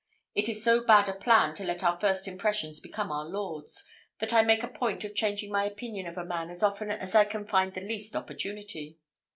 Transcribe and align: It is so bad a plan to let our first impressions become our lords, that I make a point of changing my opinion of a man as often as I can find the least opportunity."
It 0.33 0.49
is 0.49 0.63
so 0.63 0.83
bad 0.83 1.07
a 1.09 1.13
plan 1.13 1.53
to 1.53 1.63
let 1.63 1.83
our 1.83 1.99
first 2.01 2.27
impressions 2.27 2.79
become 2.79 3.11
our 3.11 3.23
lords, 3.23 3.85
that 4.17 4.33
I 4.33 4.41
make 4.41 4.63
a 4.63 4.67
point 4.67 5.03
of 5.03 5.13
changing 5.13 5.51
my 5.51 5.63
opinion 5.65 6.07
of 6.07 6.17
a 6.17 6.25
man 6.25 6.49
as 6.49 6.63
often 6.63 6.89
as 6.89 7.13
I 7.13 7.23
can 7.23 7.45
find 7.45 7.71
the 7.71 7.81
least 7.81 8.15
opportunity." 8.15 8.97